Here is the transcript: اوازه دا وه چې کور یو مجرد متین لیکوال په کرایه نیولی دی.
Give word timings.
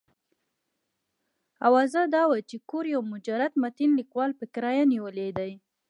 اوازه 1.67 2.01
دا 2.15 2.23
وه 2.29 2.39
چې 2.49 2.57
کور 2.69 2.85
یو 2.93 3.01
مجرد 3.13 3.51
متین 3.63 3.91
لیکوال 3.99 4.31
په 4.39 4.45
کرایه 4.53 4.85
نیولی 4.93 5.29
دی. 5.37 5.51